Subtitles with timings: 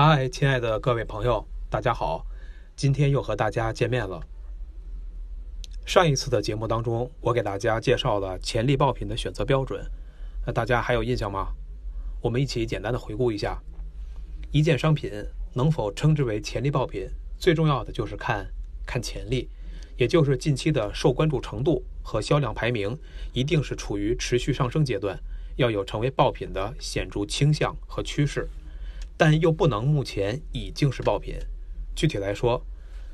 [0.00, 2.24] 嗨，亲爱的各位朋友，大家好！
[2.76, 4.22] 今天又和大家见面了。
[5.84, 9.84] 上一次的节目当中，我给大家介绍了潜力爆品的选择标准，
[10.46, 11.48] 那大家还有印象吗？
[12.22, 13.60] 我们一起简单的回顾一下：
[14.52, 15.10] 一件商品
[15.52, 18.46] 能否称之为潜力爆品，最重要的就是看
[18.86, 19.50] 看潜力，
[19.96, 22.96] 也就是近期的受关注程度和销量排名，
[23.32, 25.18] 一定是处于持续上升阶段，
[25.56, 28.48] 要有成为爆品的显著倾向和趋势。
[29.18, 31.36] 但又不能目前已经是爆品。
[31.94, 32.64] 具体来说，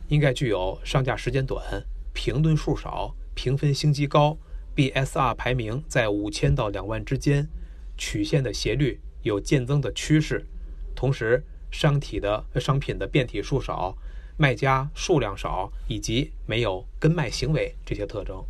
[0.09, 1.83] 应该具有上架时间短、
[2.13, 4.37] 评论数少、评分星级高、
[4.77, 7.49] BSR 排名在五千到两万之间、
[7.97, 10.47] 曲线的斜率有渐增的趋势，
[10.95, 13.97] 同时商体的商品的变体数少、
[14.37, 18.45] 卖家数量少以及没有跟卖行为这些特征。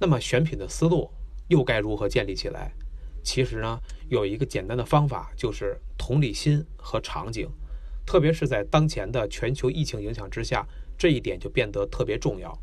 [0.00, 1.10] 那么选品的思路
[1.46, 2.72] 又该如何建立起来？
[3.22, 3.78] 其实呢，
[4.08, 7.46] 有一个简单的方法，就是同理心和场景，
[8.06, 12.58] 特别是在当前的全球疫情影响之下，这一点就变得特别重要。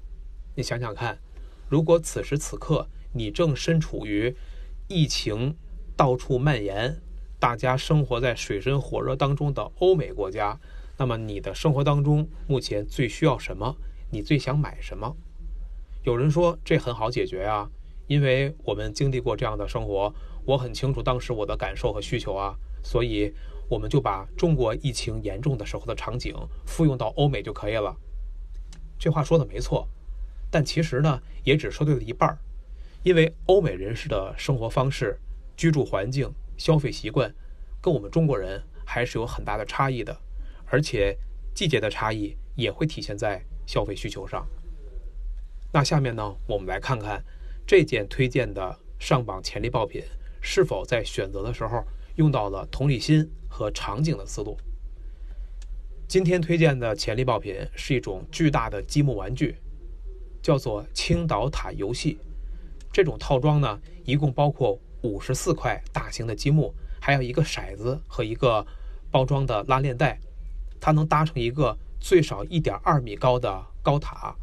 [0.56, 1.20] 你想想看，
[1.70, 4.36] 如果此时此刻你正身处于
[4.88, 5.56] 疫情
[5.96, 7.00] 到处蔓延、
[7.40, 10.60] 大家生活在水深火热当中的欧美国家，
[10.98, 13.78] 那么你的生活当中目前最需要什么？
[14.10, 15.16] 你最想买什么？
[16.04, 17.70] 有人说这很好解决呀，
[18.08, 20.16] 因为我们经历过这样的生活。
[20.46, 22.56] 我很清楚当时我的感受和需求啊，
[22.86, 23.34] 所以
[23.68, 26.36] 我们就把中国疫情严重的时候的场景
[26.68, 27.98] 复用到欧美就可以了。
[29.00, 29.90] 这话说的没错，
[30.52, 32.38] 但其实呢，也只说对了一半儿，
[33.02, 35.20] 因为欧美人士的生活方式、
[35.58, 37.34] 居住环境、消费习惯，
[37.82, 40.16] 跟我们中国人还是有很大的差异的，
[40.68, 41.18] 而且
[41.56, 44.48] 季节的差异也会体现在消费需求上。
[45.74, 47.22] 那下面呢，我们来看看
[47.66, 50.04] 这件推荐的上榜潜力爆品。
[50.48, 51.84] 是否在选择的时候
[52.16, 54.58] 用到了同理心和场景的思路？
[56.08, 59.58] 今天推荐的潜力爆品是一种巨大的积木玩具，
[60.42, 62.18] 叫做青岛塔游戏。
[62.92, 68.66] 这种套装呢，一共包括五十四块大型的积木，还有一个骰子和一个
[69.12, 70.18] 包装的拉链袋，
[70.80, 74.34] 它能搭成一个最少一点二米高的高塔。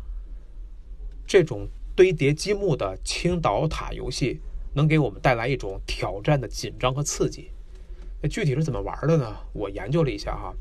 [1.27, 4.43] 这种堆叠积木的青岛塔游戏。
[4.75, 7.51] 能给我们带来一种挑战的紧张和刺激。
[8.23, 9.37] 那具体是怎么玩的呢？
[9.53, 10.55] 我研究了一下哈，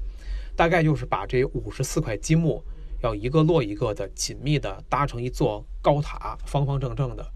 [0.56, 2.64] 大概就是把这五十四块积木
[3.04, 7.32] 要一个摞一个的紧密的搭成一座高塔，方方正正的。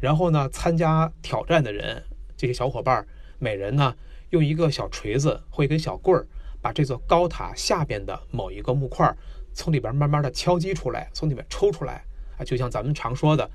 [0.00, 2.02] 然后呢，参加挑战的人，
[2.34, 3.06] 这些小伙伴
[3.38, 3.94] 每人呢
[4.30, 6.26] 用一个小锤子或一根小棍儿，
[6.62, 9.14] 把这座高塔下边的某一个木块
[9.52, 12.02] 从里边慢慢的敲击出来，从里面抽出来
[12.38, 13.50] 啊，就像咱们常说的，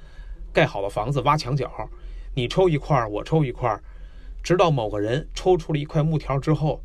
[0.54, 1.90] 盖好了房子挖墙角。
[2.36, 3.82] 你抽一块我抽一块
[4.48, 6.82] 直到某个人抽出了一块木条之后，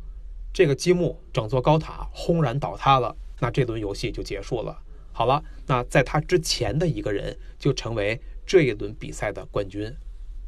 [0.51, 4.83] 这个积木整座高塔轰然倒塌了，那这轮游戏就结束了。
[5.13, 9.89] 好了，那在他之前的一个人就成为这一轮比赛的冠军。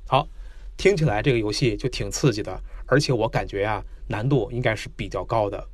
[0.06, 0.28] 好，
[0.76, 5.70] 听起来这个游戏就挺刺激的，而且我感觉呀，难度应该是比较高的。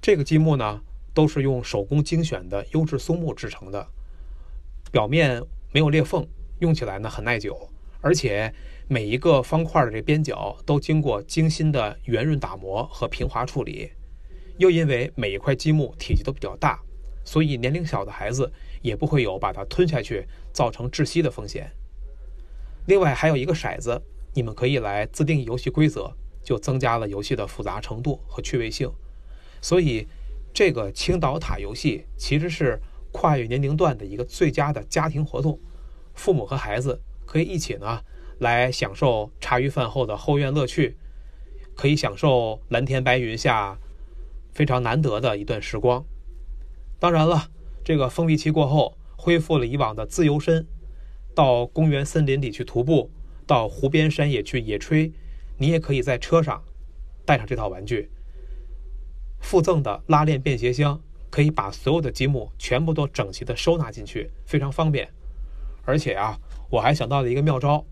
[0.00, 0.80] 这个积木呢，
[1.12, 3.86] 都是用手工精选的优质松木制成的，
[4.90, 6.26] 表面没有裂缝，
[6.60, 7.68] 用起来呢很耐久。
[8.00, 8.54] 而且
[8.90, 13.90] 每一个方块的这边角都经过精心的圆润打磨和平滑处理，
[14.56, 16.80] 又因为每一块积木体积都比较大，
[17.22, 18.50] 所以年龄小的孩子
[18.80, 21.70] 也不会有把它吞下去造成窒息的风险。
[22.86, 24.00] 另外还有一个骰子，
[24.32, 26.10] 你们可以来自定义游戏规则，
[26.42, 28.90] 就增加了游戏的复杂程度和趣味性。
[29.60, 30.08] 所以
[30.54, 32.80] 这个青岛塔游戏其实是
[33.12, 35.60] 跨越年龄段的一个最佳的家庭活动，
[36.14, 37.02] 父母和孩子。
[37.26, 38.00] 可以一起呢，
[38.38, 40.96] 来享受茶余饭后的后院乐趣，
[41.74, 43.78] 可以享受蓝天白云下
[44.52, 46.04] 非常难得的一段时光。
[47.00, 47.50] 当然了，
[47.84, 50.66] 这个封闭期过后，恢复了以往的自由身，
[51.34, 53.10] 到公园森林里去徒步，
[53.46, 55.12] 到湖边山野去野炊，
[55.56, 56.62] 你也可以在车上
[57.24, 58.10] 带上这套玩具。
[59.40, 61.00] 附赠的拉链便携箱，
[61.30, 65.08] 可以把所有的积木全部都整齐的收纳进去，非常方便。
[65.84, 66.38] 而且啊。
[66.70, 67.82] 我还想到了一个妙招，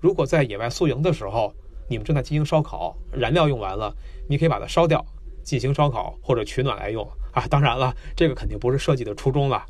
[0.00, 1.54] 如果在野外宿营的时候，
[1.88, 3.94] 你们正在进行烧烤，燃料用完了，
[4.28, 5.04] 你可以把它烧掉，
[5.42, 7.46] 进行烧烤或者取暖来用啊。
[7.48, 9.64] 当然了，这个肯定不是设计的初衷了。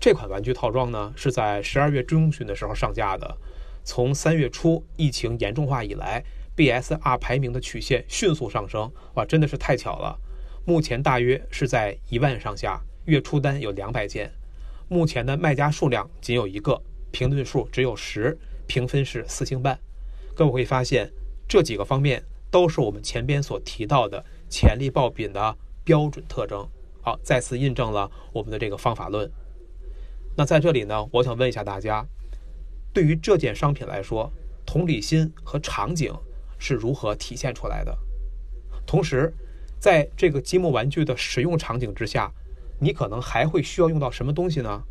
[0.00, 3.36] 这款玩具套装呢，是在十二月中旬的时候上架的。
[3.84, 6.24] 从三月初疫情严重化以来
[6.56, 10.18] ，BSR 排名的曲线迅速上升，哇，真的是太巧了。
[10.64, 14.32] 目前大约是在一万上下，月出单有两百件，
[14.88, 16.82] 目前的卖家数量仅有一个。
[17.12, 19.78] 评论数只有十，评分是四星半。
[20.34, 21.10] 各位会发现，
[21.48, 26.68] 这几个方面都是我们前边所提到的潜力爆品的标准特征。
[27.02, 29.30] 好，再次印证了我们的这个方法论。
[30.36, 32.04] 那在这里呢，我想问一下大家，
[32.92, 34.32] 对于这件商品来说，
[34.66, 36.12] 同理心和场景
[36.58, 37.96] 是如何体现出来的？
[38.86, 39.32] 同时，
[39.78, 42.32] 在这个积木玩具的使用场景之下，
[42.80, 44.82] 你可能还会需要用到什么东西呢？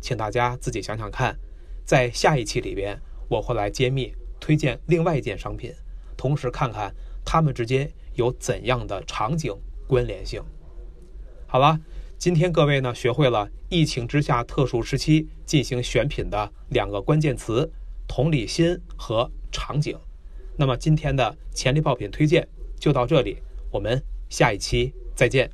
[0.00, 1.38] 请大家自己想想看。
[1.84, 3.00] 在下一期里边，
[3.30, 5.72] 我会来揭秘推荐另外一件商品，
[6.16, 6.92] 同时看看
[7.24, 9.56] 它们之间有怎样的场景
[9.86, 10.42] 关联性。
[11.46, 11.78] 好了，
[12.18, 17.70] 今天各位呢学会了疫情之下特殊时期进行选品的两个关键词：
[18.08, 19.96] 同理心和场景。
[20.56, 22.48] 那么今天的潜力爆品推荐
[22.80, 23.38] 就到这里，
[23.70, 25.48] 我们下一期再见。